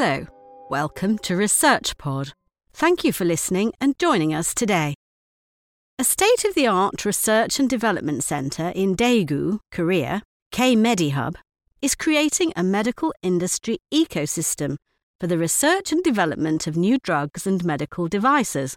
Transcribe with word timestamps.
Hello, 0.00 0.28
welcome 0.70 1.18
to 1.18 1.34
Research 1.34 1.98
Pod. 1.98 2.32
Thank 2.72 3.02
you 3.02 3.12
for 3.12 3.24
listening 3.24 3.72
and 3.80 3.98
joining 3.98 4.32
us 4.32 4.54
today. 4.54 4.94
A 5.98 6.04
state 6.04 6.44
of 6.44 6.54
the 6.54 6.68
art 6.68 7.04
research 7.04 7.58
and 7.58 7.68
development 7.68 8.22
centre 8.22 8.68
in 8.76 8.94
Daegu, 8.94 9.58
Korea, 9.72 10.22
K 10.52 10.76
MediHub, 10.76 11.34
is 11.82 11.96
creating 11.96 12.52
a 12.54 12.62
medical 12.62 13.12
industry 13.24 13.78
ecosystem 13.92 14.76
for 15.20 15.26
the 15.26 15.36
research 15.36 15.90
and 15.90 16.04
development 16.04 16.68
of 16.68 16.76
new 16.76 16.98
drugs 17.02 17.44
and 17.44 17.64
medical 17.64 18.06
devices. 18.06 18.76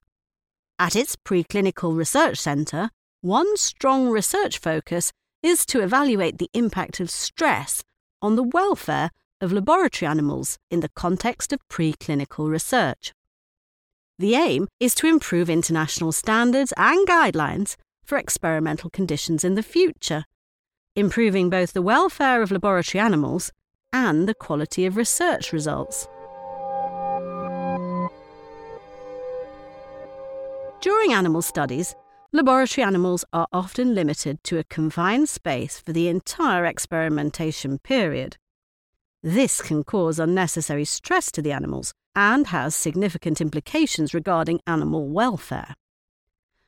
At 0.80 0.96
its 0.96 1.16
preclinical 1.16 1.96
research 1.96 2.40
centre, 2.40 2.90
one 3.22 3.58
strong 3.58 4.10
research 4.10 4.58
focus 4.58 5.12
is 5.44 5.68
to 5.68 5.84
evaluate 5.84 6.40
the 6.40 6.50
impact 6.56 7.00
of 7.00 7.12
stress 7.12 7.84
on 8.24 8.36
the 8.36 8.50
welfare 8.58 9.12
of 9.42 9.52
laboratory 9.52 10.08
animals 10.08 10.58
in 10.70 10.80
the 10.80 10.90
context 10.90 11.52
of 11.52 11.68
preclinical 11.68 12.50
research. 12.50 13.12
The 14.20 14.36
aim 14.36 14.68
is 14.80 14.94
to 14.96 15.08
improve 15.08 15.50
international 15.50 16.12
standards 16.12 16.72
and 16.78 17.08
guidelines 17.08 17.76
for 18.04 18.18
experimental 18.18 18.90
conditions 18.90 19.44
in 19.44 19.56
the 19.56 19.64
future, 19.64 20.26
improving 20.96 21.50
both 21.50 21.74
the 21.74 21.82
welfare 21.82 22.42
of 22.42 22.52
laboratory 22.52 23.02
animals 23.02 23.52
and 23.92 24.28
the 24.28 24.36
quality 24.36 24.86
of 24.86 24.96
research 24.96 25.52
results. 25.52 26.08
During 30.82 31.14
animal 31.14 31.42
studies, 31.42 31.96
laboratory 32.32 32.86
animals 32.86 33.24
are 33.34 33.48
often 33.52 33.94
limited 33.94 34.44
to 34.46 34.58
a 34.58 34.64
confined 34.64 35.30
space 35.30 35.80
for 35.80 35.94
the 35.94 36.08
entire 36.08 36.66
experimentation 36.66 37.80
period. 37.80 38.38
This 39.24 39.62
can 39.62 39.84
cause 39.84 40.18
unnecessary 40.18 40.86
stress 40.86 41.32
to 41.34 41.44
the 41.44 41.52
animals 41.52 41.94
and 42.16 42.48
has 42.48 42.76
significant 42.76 43.40
implications 43.40 44.16
regarding 44.16 44.62
animal 44.66 45.08
welfare. 45.10 45.76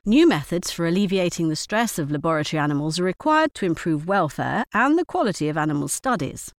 New 0.06 0.28
methods 0.28 0.70
for 0.70 0.86
alleviating 0.86 1.48
the 1.48 1.56
stress 1.56 1.98
of 1.98 2.12
laboratory 2.12 2.60
animals 2.60 3.00
are 3.00 3.04
required 3.04 3.54
to 3.54 3.66
improve 3.66 4.06
welfare 4.06 4.64
and 4.72 4.96
the 4.96 5.04
quality 5.04 5.48
of 5.48 5.56
animal 5.56 5.88
studies. 5.88 6.52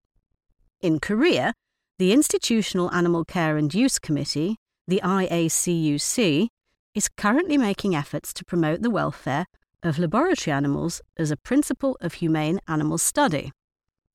In 0.81 0.99
Korea, 0.99 1.53
the 1.97 2.11
Institutional 2.11 2.91
Animal 2.91 3.23
Care 3.23 3.55
and 3.55 3.73
Use 3.73 3.97
Committee, 3.97 4.57
the 4.87 4.99
IACUC, 5.01 6.49
is 6.93 7.09
currently 7.09 7.57
making 7.57 7.95
efforts 7.95 8.33
to 8.33 8.43
promote 8.43 8.81
the 8.81 8.89
welfare 8.89 9.45
of 9.81 9.97
laboratory 9.97 10.53
animals 10.53 11.01
as 11.17 11.31
a 11.31 11.37
principle 11.37 11.95
of 12.01 12.15
humane 12.15 12.59
animal 12.67 12.97
study. 12.97 13.51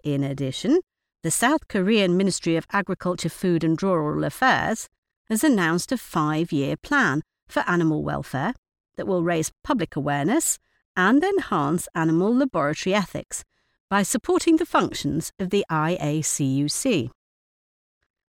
In 0.05 0.23
addition, 0.23 0.81
the 1.23 1.31
South 1.31 1.69
Korean 1.69 2.17
Ministry 2.17 2.57
of 2.57 2.67
Agriculture, 2.73 3.29
Food 3.29 3.63
and 3.65 3.81
Rural 3.83 4.25
Affairs 4.25 4.89
has 5.29 5.45
announced 5.45 5.93
a 5.93 5.97
five 5.97 6.53
year 6.53 6.77
plan 6.77 7.23
for 7.49 7.65
animal 7.69 8.03
welfare 8.03 8.55
that 8.97 9.07
will 9.07 9.23
raise 9.23 9.53
public 9.63 9.97
awareness 9.97 10.59
and 10.97 11.23
enhance 11.23 11.89
animal 11.95 12.35
laboratory 12.35 12.95
ethics 12.95 13.45
by 13.89 14.03
supporting 14.03 14.57
the 14.57 14.67
functions 14.67 15.33
of 15.39 15.51
the 15.51 15.65
IACUC. 15.71 17.11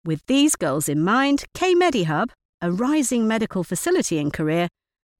With 0.03 0.25
these 0.27 0.55
goals 0.55 0.87
in 0.87 1.03
mind, 1.03 1.45
K 1.53 1.75
MediHub 1.75 2.29
a 2.61 2.71
rising 2.71 3.27
medical 3.27 3.63
facility 3.63 4.17
in 4.17 4.31
Korea, 4.31 4.69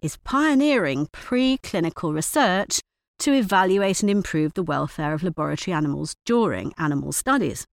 is 0.01 0.17
pioneering 0.23 1.07
preclinical 1.07 2.13
research 2.13 2.79
to 3.19 3.33
evaluate 3.33 4.01
and 4.01 4.09
improve 4.09 4.53
the 4.53 4.63
welfare 4.63 5.13
of 5.13 5.23
laboratory 5.23 5.73
animals 5.73 6.15
during 6.25 6.73
animal 6.77 7.11
studies. 7.11 7.65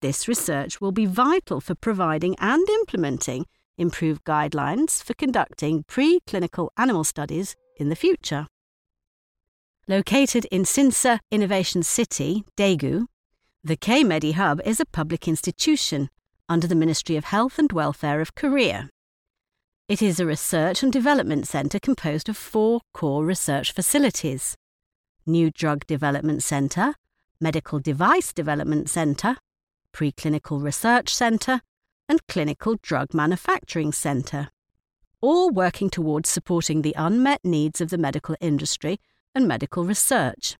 This 0.00 0.26
research 0.26 0.80
will 0.80 0.92
be 0.92 1.06
vital 1.06 1.60
for 1.60 1.74
providing 1.74 2.34
and 2.38 2.68
implementing 2.68 3.46
improved 3.78 4.24
guidelines 4.24 5.02
for 5.02 5.14
conducting 5.14 5.84
preclinical 5.84 6.68
animal 6.76 7.04
studies 7.04 7.56
in 7.76 7.88
the 7.88 7.96
future. 7.96 8.46
Located 9.88 10.46
in 10.50 10.62
Sinseo 10.62 11.18
Innovation 11.30 11.82
City, 11.82 12.44
Daegu, 12.56 13.06
the 13.64 13.76
K 13.76 14.04
Medi 14.04 14.32
Hub 14.32 14.60
is 14.64 14.80
a 14.80 14.86
public 14.86 15.26
institution 15.26 16.10
under 16.48 16.66
the 16.66 16.74
Ministry 16.74 17.16
of 17.16 17.24
Health 17.24 17.58
and 17.58 17.72
Welfare 17.72 18.20
of 18.20 18.34
Korea. 18.34 18.90
It 19.88 20.00
is 20.00 20.20
a 20.20 20.26
research 20.26 20.82
and 20.84 20.92
development 20.92 21.48
centre 21.48 21.80
composed 21.80 22.28
of 22.28 22.36
four 22.36 22.80
core 22.94 23.24
research 23.24 23.72
facilities 23.72 24.56
New 25.26 25.50
Drug 25.50 25.86
Development 25.86 26.42
Centre, 26.42 26.94
Medical 27.40 27.80
Device 27.80 28.32
Development 28.32 28.88
Centre, 28.88 29.36
Preclinical 29.92 30.62
Research 30.62 31.12
Centre, 31.12 31.60
and 32.08 32.26
Clinical 32.28 32.76
Drug 32.80 33.12
Manufacturing 33.12 33.92
Centre, 33.92 34.48
all 35.20 35.50
working 35.50 35.90
towards 35.90 36.28
supporting 36.28 36.82
the 36.82 36.94
unmet 36.96 37.40
needs 37.44 37.80
of 37.80 37.90
the 37.90 37.98
medical 37.98 38.36
industry 38.40 38.98
and 39.34 39.48
medical 39.48 39.84
research. 39.84 40.56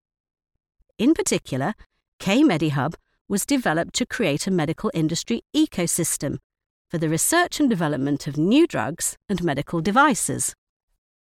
In 0.98 1.14
particular, 1.14 1.74
K 2.18 2.42
MediHub 2.42 2.94
was 3.28 3.46
developed 3.46 3.94
to 3.94 4.06
create 4.06 4.48
a 4.48 4.50
medical 4.50 4.90
industry 4.92 5.42
ecosystem 5.56 6.38
for 6.92 6.98
the 6.98 7.08
research 7.08 7.58
and 7.58 7.70
development 7.70 8.26
of 8.26 8.36
new 8.36 8.66
drugs 8.66 9.16
and 9.26 9.42
medical 9.42 9.80
devices. 9.80 10.54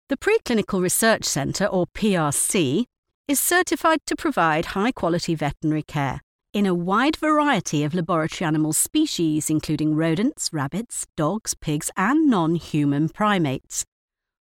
The 0.10 0.16
Preclinical 0.16 0.80
Research 0.80 1.24
Centre, 1.24 1.66
or 1.66 1.88
PRC, 1.88 2.86
is 3.28 3.40
certified 3.40 3.98
to 4.06 4.16
provide 4.16 4.68
high 4.78 4.92
quality 4.92 5.34
veterinary 5.34 5.82
care 5.82 6.22
in 6.54 6.68
a 6.68 6.76
wide 6.76 7.16
variety 7.16 7.84
of 7.84 7.96
laboratory 7.96 8.46
animal 8.46 8.74
species, 8.74 9.50
including 9.50 9.96
rodents, 9.96 10.52
rabbits, 10.54 11.08
dogs, 11.18 11.56
pigs, 11.56 11.90
and 11.98 12.30
non 12.30 12.54
human 12.54 13.10
primates. 13.10 13.86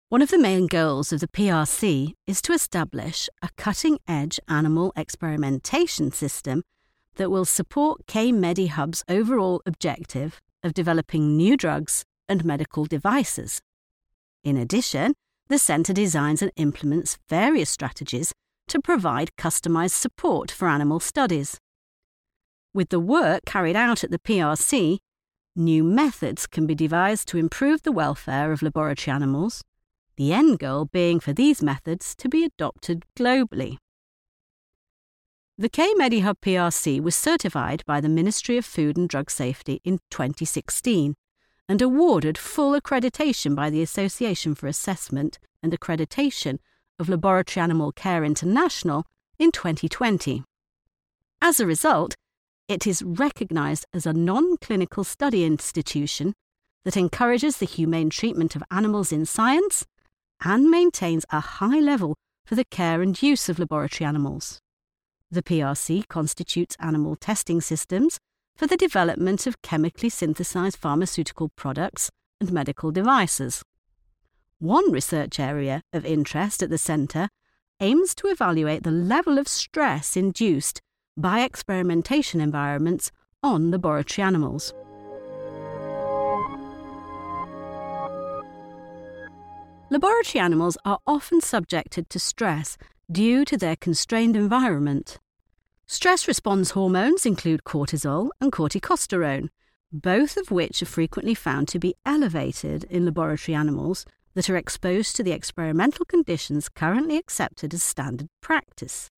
One 0.09 0.21
of 0.21 0.29
the 0.29 0.37
main 0.37 0.67
goals 0.67 1.13
of 1.13 1.21
the 1.21 1.29
PRC 1.29 2.15
is 2.27 2.41
to 2.41 2.51
establish 2.51 3.29
a 3.41 3.47
cutting 3.55 3.97
edge 4.09 4.41
animal 4.49 4.91
experimentation 4.97 6.11
system 6.11 6.63
that 7.15 7.31
will 7.31 7.45
support 7.45 8.07
K 8.07 8.33
MediHub's 8.33 9.05
overall 9.07 9.61
objective 9.65 10.41
of 10.63 10.73
developing 10.73 11.35
new 11.35 11.57
drugs 11.57 12.03
and 12.29 12.45
medical 12.45 12.85
devices. 12.85 13.61
In 14.43 14.57
addition, 14.57 15.13
the 15.47 15.57
centre 15.57 15.93
designs 15.93 16.41
and 16.41 16.51
implements 16.55 17.17
various 17.29 17.69
strategies 17.69 18.33
to 18.67 18.81
provide 18.81 19.35
customised 19.37 19.91
support 19.91 20.49
for 20.49 20.67
animal 20.67 20.99
studies. 20.99 21.59
With 22.73 22.89
the 22.89 22.99
work 22.99 23.45
carried 23.45 23.75
out 23.75 24.03
at 24.03 24.11
the 24.11 24.19
PRC, 24.19 24.97
new 25.55 25.83
methods 25.83 26.47
can 26.47 26.65
be 26.65 26.75
devised 26.75 27.27
to 27.27 27.37
improve 27.37 27.83
the 27.83 27.91
welfare 27.91 28.51
of 28.51 28.61
laboratory 28.61 29.13
animals, 29.13 29.61
the 30.15 30.33
end 30.33 30.59
goal 30.59 30.85
being 30.85 31.19
for 31.19 31.33
these 31.33 31.61
methods 31.61 32.15
to 32.15 32.29
be 32.29 32.43
adopted 32.43 33.03
globally. 33.17 33.77
The 35.55 35.69
K 35.69 35.93
MediHub 35.99 36.37
PRC 36.41 36.99
was 36.99 37.15
certified 37.15 37.83
by 37.85 38.01
the 38.01 38.09
Ministry 38.09 38.57
of 38.57 38.65
Food 38.65 38.97
and 38.97 39.07
Drug 39.07 39.29
Safety 39.29 39.81
in 39.83 39.99
2016 40.09 41.13
and 41.69 41.79
awarded 41.79 42.39
full 42.39 42.73
accreditation 42.73 43.55
by 43.55 43.69
the 43.69 43.83
Association 43.83 44.55
for 44.55 44.65
Assessment 44.65 45.37
and 45.61 45.71
Accreditation 45.71 46.57
of 46.97 47.07
Laboratory 47.07 47.63
Animal 47.63 47.91
Care 47.91 48.23
International 48.23 49.05
in 49.37 49.51
2020. 49.51 50.43
As 51.39 51.59
a 51.59 51.67
result, 51.67 52.15
it 52.67 52.87
is 52.87 53.03
recognised 53.03 53.85
as 53.93 54.07
a 54.07 54.13
non 54.13 54.57
clinical 54.57 55.03
study 55.03 55.45
institution 55.45 56.33
that 56.83 56.97
encourages 56.97 57.57
the 57.57 57.67
humane 57.67 58.09
treatment 58.09 58.55
of 58.55 58.63
animals 58.71 59.11
in 59.11 59.23
science 59.23 59.85
and 60.43 60.71
maintains 60.71 61.27
a 61.29 61.39
high 61.39 61.79
level 61.79 62.15
for 62.43 62.55
the 62.55 62.65
care 62.65 63.03
and 63.03 63.21
use 63.21 63.49
of 63.49 63.59
laboratory 63.59 64.07
animals. 64.07 64.62
The 65.33 65.41
PRC 65.41 66.07
constitutes 66.09 66.77
animal 66.79 67.15
testing 67.15 67.59
systems 67.59 68.19
for 68.55 68.67
the 68.67 68.77
development 68.77 69.47
of 69.47 69.63
chemically 69.63 70.09
synthesized 70.09 70.77
pharmaceutical 70.77 71.49
products 71.55 72.11
and 72.39 72.51
medical 72.51 72.91
devices. 72.91 73.63
One 74.59 74.91
research 74.91 75.39
area 75.39 75.81
of 75.91 76.05
interest 76.05 76.61
at 76.61 76.69
the 76.69 76.77
centre 76.77 77.29
aims 77.79 78.13
to 78.13 78.27
evaluate 78.27 78.83
the 78.83 78.91
level 78.91 79.39
of 79.39 79.47
stress 79.47 80.15
induced 80.15 80.81
by 81.17 81.41
experimentation 81.41 82.39
environments 82.39 83.11
on 83.41 83.71
laboratory 83.71 84.23
animals. 84.23 84.71
Laboratory 89.89 90.39
animals 90.39 90.77
are 90.85 90.99
often 91.07 91.41
subjected 91.41 92.07
to 92.11 92.19
stress 92.19 92.77
due 93.11 93.43
to 93.45 93.57
their 93.57 93.75
constrained 93.75 94.35
environment. 94.35 95.17
Stress 95.85 96.27
response 96.27 96.71
hormones 96.71 97.25
include 97.25 97.63
cortisol 97.63 98.29
and 98.39 98.51
corticosterone, 98.51 99.49
both 99.91 100.37
of 100.37 100.49
which 100.49 100.81
are 100.81 100.87
frequently 100.87 101.35
found 101.35 101.67
to 101.67 101.79
be 101.79 101.95
elevated 102.05 102.85
in 102.85 103.05
laboratory 103.05 103.55
animals 103.55 104.05
that 104.33 104.49
are 104.49 104.57
exposed 104.57 105.15
to 105.15 105.23
the 105.23 105.31
experimental 105.31 106.05
conditions 106.05 106.69
currently 106.69 107.17
accepted 107.17 107.73
as 107.73 107.83
standard 107.83 108.29
practice. 108.41 109.09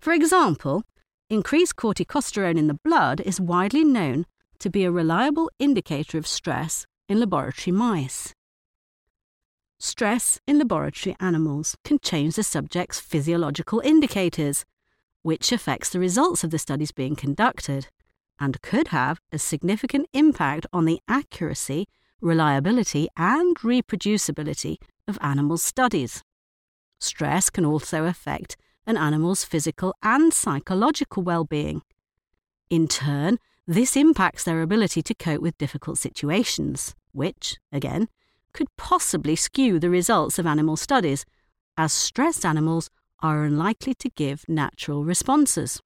For 0.00 0.12
example, 0.12 0.82
increased 1.30 1.76
corticosterone 1.76 2.58
in 2.58 2.66
the 2.66 2.80
blood 2.82 3.20
is 3.20 3.40
widely 3.40 3.84
known 3.84 4.26
to 4.58 4.70
be 4.70 4.84
a 4.84 4.90
reliable 4.90 5.50
indicator 5.58 6.18
of 6.18 6.26
stress 6.26 6.86
in 7.08 7.20
laboratory 7.20 7.72
mice. 7.72 8.32
Stress 9.78 10.40
in 10.46 10.58
laboratory 10.58 11.16
animals 11.20 11.76
can 11.84 11.98
change 12.00 12.36
the 12.36 12.42
subject's 12.42 13.00
physiological 13.00 13.80
indicators, 13.80 14.64
which 15.22 15.52
affects 15.52 15.88
the 15.90 15.98
results 15.98 16.44
of 16.44 16.50
the 16.50 16.58
studies 16.58 16.92
being 16.92 17.16
conducted 17.16 17.88
and 18.38 18.60
could 18.60 18.88
have 18.88 19.20
a 19.30 19.38
significant 19.38 20.06
impact 20.12 20.66
on 20.72 20.84
the 20.84 21.00
accuracy, 21.08 21.86
reliability, 22.20 23.08
and 23.16 23.56
reproducibility 23.58 24.76
of 25.06 25.18
animal 25.20 25.56
studies. 25.56 26.22
Stress 27.00 27.50
can 27.50 27.64
also 27.64 28.04
affect 28.04 28.56
an 28.86 28.96
animal's 28.96 29.44
physical 29.44 29.94
and 30.02 30.32
psychological 30.32 31.22
well-being. 31.22 31.82
In 32.68 32.88
turn, 32.88 33.38
this 33.66 33.96
impacts 33.96 34.44
their 34.44 34.60
ability 34.60 35.02
to 35.02 35.14
cope 35.14 35.40
with 35.40 35.58
difficult 35.58 35.98
situations, 35.98 36.94
which, 37.12 37.58
again, 37.70 38.08
could 38.52 38.68
possibly 38.76 39.36
skew 39.36 39.78
the 39.78 39.90
results 39.90 40.38
of 40.38 40.46
animal 40.46 40.76
studies, 40.76 41.24
as 41.76 41.92
stressed 41.92 42.44
animals 42.44 42.90
are 43.22 43.44
unlikely 43.44 43.94
to 43.94 44.10
give 44.10 44.44
natural 44.48 45.04
responses. 45.04 45.80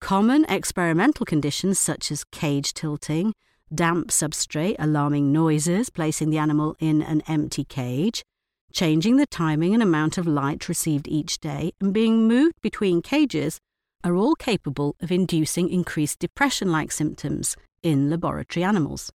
Common 0.00 0.44
experimental 0.48 1.24
conditions 1.24 1.78
such 1.78 2.12
as 2.12 2.24
cage 2.24 2.74
tilting, 2.74 3.32
damp 3.74 4.08
substrate 4.08 4.76
alarming 4.78 5.32
noises, 5.32 5.88
placing 5.88 6.30
the 6.30 6.38
animal 6.38 6.76
in 6.78 7.00
an 7.02 7.22
empty 7.26 7.64
cage, 7.64 8.22
changing 8.72 9.16
the 9.16 9.26
timing 9.26 9.72
and 9.72 9.82
amount 9.82 10.18
of 10.18 10.26
light 10.26 10.68
received 10.68 11.08
each 11.08 11.40
day, 11.40 11.72
and 11.80 11.94
being 11.94 12.28
moved 12.28 12.60
between 12.60 13.00
cages 13.00 13.58
are 14.04 14.14
all 14.14 14.34
capable 14.34 14.94
of 15.00 15.10
inducing 15.10 15.70
increased 15.70 16.18
depression 16.18 16.70
like 16.70 16.92
symptoms 16.92 17.56
in 17.82 18.10
laboratory 18.10 18.62
animals. 18.62 19.10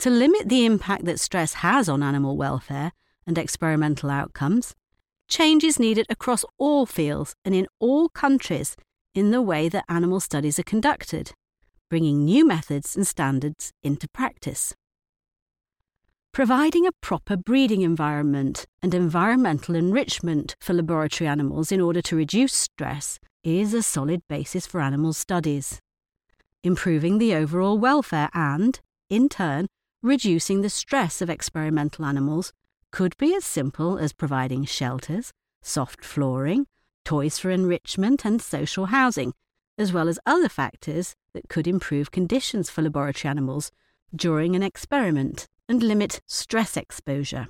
To 0.00 0.10
limit 0.10 0.48
the 0.48 0.64
impact 0.66 1.06
that 1.06 1.18
stress 1.18 1.54
has 1.54 1.88
on 1.88 2.02
animal 2.02 2.36
welfare 2.36 2.92
and 3.26 3.36
experimental 3.36 4.10
outcomes, 4.10 4.74
change 5.28 5.64
is 5.64 5.78
needed 5.78 6.06
across 6.08 6.44
all 6.58 6.86
fields 6.86 7.34
and 7.44 7.54
in 7.54 7.66
all 7.78 8.08
countries 8.08 8.76
in 9.14 9.30
the 9.30 9.42
way 9.42 9.68
that 9.68 9.84
animal 9.88 10.20
studies 10.20 10.58
are 10.58 10.64
conducted, 10.64 11.32
bringing 11.88 12.24
new 12.24 12.46
methods 12.46 12.96
and 12.96 13.06
standards 13.06 13.72
into 13.82 14.08
practice. 14.08 14.74
Providing 16.32 16.86
a 16.86 16.92
proper 17.00 17.34
breeding 17.34 17.80
environment 17.80 18.66
and 18.82 18.94
environmental 18.94 19.74
enrichment 19.74 20.54
for 20.60 20.74
laboratory 20.74 21.26
animals 21.26 21.72
in 21.72 21.80
order 21.80 22.02
to 22.02 22.16
reduce 22.16 22.52
stress 22.52 23.18
is 23.42 23.72
a 23.72 23.82
solid 23.82 24.20
basis 24.28 24.66
for 24.66 24.80
animal 24.82 25.14
studies. 25.14 25.80
Improving 26.62 27.16
the 27.16 27.34
overall 27.34 27.78
welfare 27.78 28.28
and, 28.34 28.80
in 29.08 29.30
turn, 29.30 29.66
reducing 30.02 30.60
the 30.60 30.68
stress 30.68 31.22
of 31.22 31.30
experimental 31.30 32.04
animals 32.04 32.52
could 32.90 33.16
be 33.16 33.34
as 33.34 33.44
simple 33.44 33.98
as 33.98 34.12
providing 34.12 34.64
shelters, 34.64 35.32
soft 35.62 36.04
flooring, 36.04 36.66
toys 37.04 37.38
for 37.38 37.50
enrichment, 37.50 38.24
and 38.24 38.40
social 38.40 38.86
housing, 38.86 39.32
as 39.78 39.92
well 39.92 40.08
as 40.08 40.18
other 40.26 40.48
factors 40.48 41.14
that 41.34 41.48
could 41.48 41.66
improve 41.66 42.10
conditions 42.10 42.70
for 42.70 42.82
laboratory 42.82 43.30
animals 43.30 43.70
during 44.14 44.56
an 44.56 44.62
experiment 44.62 45.46
and 45.68 45.82
limit 45.82 46.20
stress 46.26 46.76
exposure. 46.76 47.48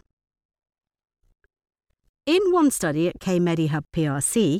In 2.24 2.42
one 2.50 2.70
study 2.70 3.08
at 3.08 3.20
K 3.20 3.38
KMediHub 3.38 3.84
PRC, 3.92 4.58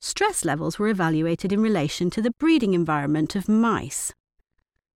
stress 0.00 0.44
levels 0.44 0.78
were 0.78 0.88
evaluated 0.88 1.52
in 1.52 1.60
relation 1.60 2.10
to 2.10 2.20
the 2.20 2.32
breeding 2.32 2.74
environment 2.74 3.36
of 3.36 3.48
mice. 3.48 4.12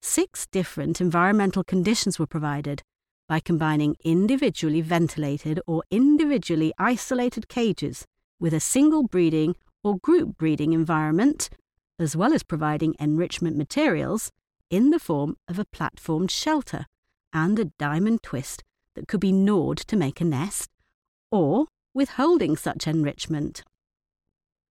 Six 0.03 0.47
different 0.47 1.01
environmental 1.01 1.63
conditions 1.63 2.19
were 2.19 2.27
provided 2.27 2.83
by 3.29 3.39
combining 3.39 3.95
individually 4.03 4.81
ventilated 4.81 5.61
or 5.67 5.83
individually 5.91 6.73
isolated 6.79 7.49
cages 7.49 8.07
with 8.41 8.55
a 8.55 8.61
single 8.61 9.03
breeding 9.03 9.55
or 9.85 9.99
group 9.99 10.39
breeding 10.39 10.73
environment, 10.73 11.51
as 11.99 12.17
well 12.17 12.33
as 12.33 12.43
providing 12.43 12.97
enrichment 12.99 13.57
materials 13.57 14.33
in 14.71 14.91
the 14.91 14.99
form 14.99 15.37
of 15.47 15.59
a 15.59 15.65
platformed 15.65 16.31
shelter 16.31 16.87
and 17.33 17.59
a 17.59 17.67
diamond 17.79 18.23
twist 18.23 18.65
that 18.95 19.07
could 19.07 19.21
be 19.21 19.33
gnawed 19.33 19.77
to 19.79 19.97
make 19.97 20.21
a 20.21 20.25
nest, 20.25 20.71
or 21.31 21.67
withholding 21.95 22.57
such 22.57 22.87
enrichment. 22.87 23.63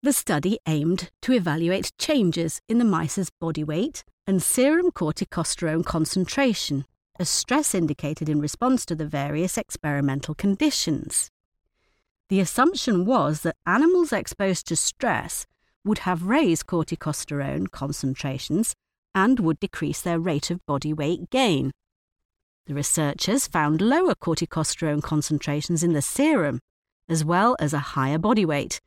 The 0.01 0.13
study 0.13 0.59
aimed 0.67 1.11
to 1.23 1.33
evaluate 1.33 1.91
changes 1.97 2.59
in 2.67 2.77
the 2.77 2.85
mice's 2.85 3.29
body 3.29 3.63
weight 3.63 4.03
and 4.25 4.41
serum 4.41 4.91
corticosterone 4.91 5.85
concentration 5.85 6.85
as 7.19 7.29
stress 7.29 7.73
indicated 7.73 8.29
in 8.29 8.41
response 8.41 8.85
to 8.85 8.95
the 8.95 9.05
various 9.05 9.57
experimental 9.57 10.35
conditions. 10.35 11.29
The 12.29 12.39
assumption 12.39 13.05
was 13.05 13.41
that 13.41 13.55
animals 13.65 14.11
exposed 14.11 14.67
to 14.67 14.75
stress 14.75 15.45
would 15.85 15.99
have 15.99 16.23
raised 16.23 16.65
corticosterone 16.65 17.71
concentrations 17.71 18.75
and 19.15 19.39
would 19.39 19.59
decrease 19.59 20.01
their 20.01 20.19
rate 20.19 20.51
of 20.51 20.65
body 20.65 20.93
weight 20.93 21.29
gain. 21.29 21.71
The 22.65 22.73
researchers 22.73 23.47
found 23.47 23.81
lower 23.81 24.13
corticosterone 24.13 25.01
concentrations 25.01 25.83
in 25.83 25.93
the 25.93 26.01
serum, 26.01 26.59
as 27.07 27.23
well 27.23 27.55
as 27.59 27.73
a 27.73 27.95
higher 27.95 28.17
body 28.17 28.45
weight, 28.45 28.81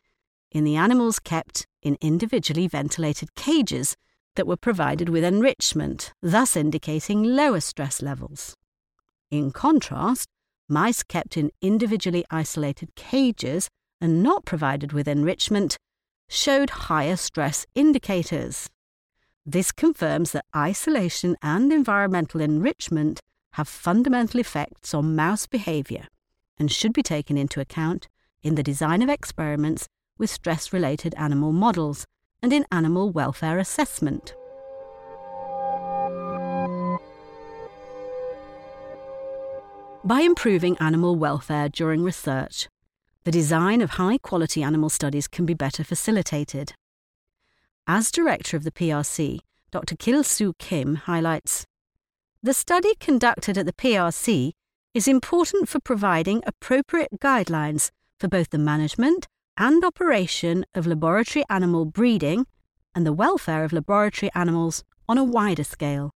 in 0.53 0.65
the 0.65 0.77
animals 0.77 1.19
kept 1.19 1.67
in 1.83 1.97
individually 2.01 2.67
ventilated 2.67 3.35
cages 3.35 3.97
that 4.37 4.47
were 4.47 4.57
provided 4.57 5.09
with 5.09 5.25
enrichment, 5.25 6.13
thus 6.23 6.57
indicating 6.57 7.23
lower 7.23 7.61
stress 7.61 8.01
levels. 8.03 8.57
In 9.31 9.51
contrast, 9.51 10.29
mice 10.69 11.03
kept 11.03 11.37
in 11.37 11.51
individually 11.61 12.25
isolated 12.31 12.95
cages 12.95 13.69
and 14.01 14.23
not 14.23 14.45
provided 14.45 14.93
with 14.93 15.09
enrichment 15.09 15.77
showed 16.29 16.71
higher 16.71 17.17
stress 17.17 17.67
indicators. 17.75 18.71
This 19.45 19.73
confirms 19.73 20.33
that 20.33 20.45
isolation 20.55 21.37
and 21.43 21.73
environmental 21.73 22.41
enrichment 22.41 23.21
have 23.55 23.69
fundamental 23.69 24.39
effects 24.39 24.95
on 24.95 25.17
mouse 25.17 25.47
behaviour 25.47 26.07
and 26.59 26.71
should 26.71 26.93
be 26.93 27.03
taken 27.03 27.37
into 27.37 27.61
account 27.61 28.09
in 28.43 28.55
the 28.55 28.63
design 28.63 29.03
of 29.03 29.09
experiments 29.09 29.89
with 30.19 30.31
stress 30.31 30.73
related 30.73 31.15
animal 31.17 31.53
models 31.53 32.07
and 32.43 32.53
in 32.53 32.67
animal 32.71 33.11
welfare 33.11 33.59
assessment. 33.59 34.35
By 40.03 40.23
improving 40.23 40.79
animal 40.79 41.17
welfare 41.17 41.69
during 41.69 42.03
research, 42.03 42.69
the 43.25 43.31
design 43.31 43.83
of 43.83 43.91
high 43.91 44.17
quality 44.17 44.63
animal 44.63 44.89
studies 44.89 45.29
can 45.29 45.45
be 45.45 45.53
better 45.53 45.85
facilitated. 45.85 46.73
As 47.87 48.11
director 48.11 48.57
of 48.57 48.65
the 48.65 48.73
PRC, 48.73 49.41
Dr. 49.71 49.97
Kil 49.97 50.25
Soo 50.25 50.55
Kim 50.59 50.95
highlights 50.95 51.67
The 52.43 52.55
study 52.55 52.95
conducted 52.99 53.59
at 53.59 53.67
the 53.67 53.73
PRC 53.75 54.53
is 54.95 55.07
important 55.07 55.69
for 55.69 55.81
providing 55.81 56.43
appropriate 56.47 57.21
guidelines 57.21 57.91
for 58.19 58.27
both 58.29 58.51
the 58.51 58.59
management 58.59 59.29
and 59.61 59.85
operation 59.85 60.65
of 60.75 60.87
laboratory 60.87 61.45
animal 61.51 61.85
breeding 61.85 62.47
and 62.95 63.07
the 63.07 63.13
welfare 63.13 63.63
of 63.63 63.75
laboratory 63.75 64.31
animals 64.35 64.83
on 65.07 65.19
a 65.19 65.23
wider 65.23 65.63
scale. 65.63 66.11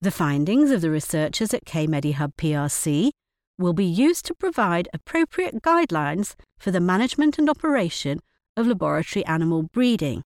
The 0.00 0.10
findings 0.10 0.70
of 0.70 0.80
the 0.80 0.90
researchers 0.90 1.52
at 1.52 1.66
KMediHub 1.66 2.32
PRC 2.36 3.10
will 3.58 3.74
be 3.74 3.84
used 3.84 4.24
to 4.24 4.34
provide 4.34 4.88
appropriate 4.94 5.60
guidelines 5.60 6.36
for 6.58 6.70
the 6.70 6.80
management 6.80 7.38
and 7.38 7.50
operation 7.50 8.20
of 8.56 8.66
laboratory 8.66 9.26
animal 9.26 9.64
breeding 9.64 10.22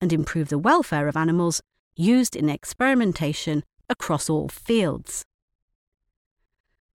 and 0.00 0.12
improve 0.12 0.48
the 0.48 0.58
welfare 0.58 1.06
of 1.06 1.16
animals 1.16 1.62
used 1.94 2.34
in 2.34 2.48
experimentation 2.48 3.62
across 3.88 4.28
all 4.28 4.48
fields. 4.48 5.24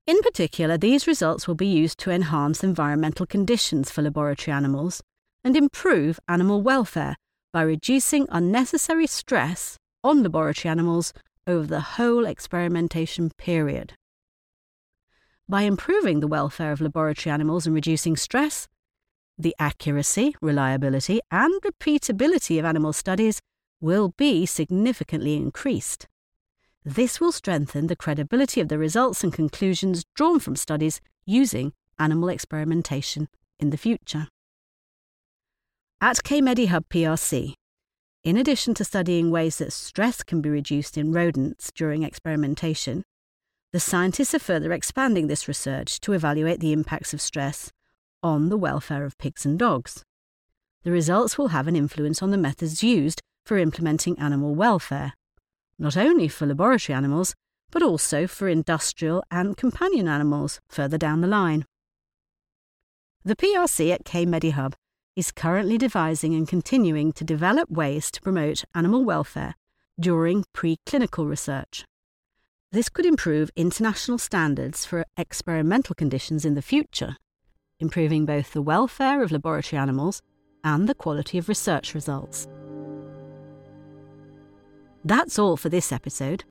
In 0.08 0.22
particular, 0.22 0.78
these 0.78 1.08
results 1.08 1.48
will 1.48 1.56
be 1.56 1.66
used 1.66 1.98
to 2.00 2.12
enhance 2.12 2.64
environmental 2.64 3.26
conditions 3.26 3.90
for 3.90 4.04
laboratory 4.04 4.54
animals 4.54 5.02
and 5.44 5.58
improve 5.58 6.20
animal 6.28 6.62
welfare 6.62 7.16
by 7.52 7.64
reducing 7.64 8.28
unnecessary 8.30 9.08
stress 9.08 9.78
on 10.04 10.22
laboratory 10.22 10.70
animals 10.70 11.12
over 11.48 11.66
the 11.66 11.80
whole 11.80 12.26
experimentation 12.26 13.32
period. 13.38 13.94
By 15.50 15.64
improving 15.64 16.20
the 16.20 16.28
welfare 16.28 16.72
of 16.72 16.82
laboratory 16.82 17.32
animals 17.32 17.66
and 17.66 17.74
reducing 17.74 18.16
stress, 18.16 18.68
the 19.38 19.56
accuracy, 19.58 20.36
reliability, 20.40 21.20
and 21.32 21.54
repeatability 21.64 22.60
of 22.60 22.66
animal 22.66 22.94
studies 22.94 23.40
will 23.82 24.14
be 24.18 24.46
significantly 24.46 25.36
increased. 25.36 26.08
This 26.88 27.20
will 27.20 27.32
strengthen 27.32 27.88
the 27.88 27.96
credibility 27.96 28.62
of 28.62 28.68
the 28.68 28.78
results 28.78 29.24
and 29.24 29.34
conclusions 29.34 30.06
drawn 30.14 30.40
from 30.40 30.56
studies 30.56 31.02
using 31.26 31.74
animal 31.98 32.30
experimentation 32.30 33.28
in 33.60 33.72
the 33.72 33.78
future. 33.78 34.28
At 36.00 36.18
KMediHub 36.18 36.84
PRC, 36.90 37.56
In 38.24 38.38
addition 38.38 38.76
to 38.76 38.86
studying 38.86 39.32
ways 39.32 39.58
that 39.58 39.74
stress 39.74 40.22
can 40.22 40.42
be 40.42 40.50
reduced 40.50 40.96
in 40.96 41.12
rodents 41.12 41.72
during 41.74 42.04
experimentation, 42.04 43.04
the 43.74 43.80
scientists 43.80 44.36
are 44.36 44.40
further 44.40 44.72
expanding 44.72 45.26
this 45.26 45.48
research 45.48 46.00
to 46.02 46.14
evaluate 46.14 46.60
the 46.60 46.72
impacts 46.72 47.16
of 47.16 47.22
stress 47.22 47.72
on 48.22 48.50
the 48.50 48.58
welfare 48.58 49.06
of 49.06 49.18
pigs 49.18 49.44
and 49.44 49.58
dogs. 49.58 50.04
The 50.84 50.92
results 50.92 51.36
will 51.36 51.48
have 51.48 51.68
an 51.68 51.76
influence 51.76 52.22
on 52.22 52.30
the 52.30 52.38
methods 52.38 52.84
used 52.84 53.24
for 53.44 53.58
implementing 53.58 54.20
animal 54.20 54.54
welfare, 54.54 55.14
not 55.78 55.98
only 55.98 56.28
for 56.28 56.46
laboratory 56.46 56.96
animals, 56.96 57.36
but 57.72 57.84
also 57.84 58.28
for 58.28 58.48
industrial 58.48 59.24
and 59.30 59.58
companion 59.58 60.08
animals 60.08 60.60
further 60.70 60.98
down 60.98 61.22
the 61.22 61.28
line. 61.28 61.66
The 63.24 63.36
PRC 63.36 63.92
at 63.92 64.06
K 64.06 64.26
MediHub 64.26 64.74
is 65.16 65.32
currently 65.32 65.78
devising 65.78 66.36
and 66.36 66.48
continuing 66.48 67.12
to 67.14 67.24
develop 67.24 67.70
ways 67.70 68.12
to 68.12 68.22
promote 68.22 68.66
animal 68.74 69.04
welfare 69.04 69.56
during 70.00 70.44
preclinical 70.54 71.28
research. 71.28 71.86
This 72.72 72.90
could 72.90 73.06
improve 73.06 73.50
international 73.56 74.18
standards 74.18 74.86
for 74.86 75.06
experimental 75.18 75.96
conditions 75.96 76.44
in 76.44 76.56
the 76.56 76.62
future, 76.62 77.16
improving 77.80 78.26
both 78.26 78.52
the 78.52 78.62
welfare 78.62 79.24
of 79.24 79.32
laboratory 79.32 79.80
animals 79.80 80.22
and 80.64 80.90
the 80.90 80.96
quality 80.96 81.38
of 81.38 81.48
research 81.48 81.94
results. 81.94 82.48
That's 85.06 85.38
all 85.38 85.56
for 85.56 85.70
this 85.70 85.92
episode. 85.92 86.44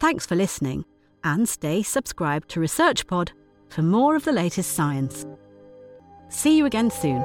Thanks 0.00 0.26
for 0.26 0.34
listening, 0.34 0.84
and 1.22 1.48
stay 1.48 1.84
subscribed 1.84 2.48
to 2.50 2.60
ResearchPod 2.60 3.30
for 3.68 3.82
more 3.82 4.16
of 4.16 4.24
the 4.24 4.32
latest 4.32 4.72
science. 4.72 5.24
See 6.28 6.58
you 6.58 6.66
again 6.66 6.90
soon. 6.90 7.24